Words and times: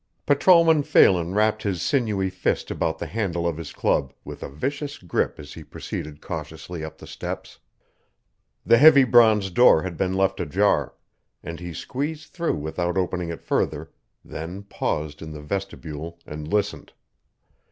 Patrolman 0.25 0.81
Phelan 0.81 1.35
wrapped 1.35 1.61
his 1.61 1.79
sinewy 1.79 2.31
fist 2.31 2.71
about 2.71 2.97
the 2.97 3.05
handle 3.05 3.47
of 3.47 3.57
his 3.57 3.71
club 3.71 4.11
with 4.25 4.41
a 4.41 4.49
vicious 4.49 4.97
grip 4.97 5.39
as 5.39 5.53
he 5.53 5.63
proceeded 5.63 6.21
cautiously 6.23 6.83
up 6.83 6.97
the 6.97 7.05
steps. 7.05 7.59
The 8.65 8.79
heavy 8.79 9.03
bronze 9.03 9.51
door 9.51 9.83
had 9.83 9.97
been 9.97 10.15
left 10.15 10.39
ajar, 10.39 10.95
and 11.43 11.59
he 11.59 11.71
squeezed 11.71 12.33
through 12.33 12.55
without 12.57 12.97
opening 12.97 13.29
it 13.29 13.43
further, 13.43 13.91
then 14.25 14.63
paused 14.63 15.21
in 15.21 15.33
the 15.33 15.41
vestibule 15.43 16.17
and 16.25 16.51
listened. 16.51 16.93